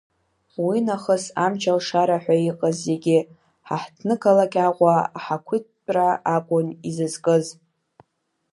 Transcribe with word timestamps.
Уинахыс 0.65 1.25
амч-алшара 1.45 2.17
ҳәа 2.23 2.35
иҟаз 2.49 2.75
зегьы 2.85 3.17
ҳаҳҭнықалақь 3.67 4.57
Аҟәа 4.67 4.93
ахақәиҭтәра 5.17 6.07
акәын 6.35 6.67
изызкыз… 6.89 7.45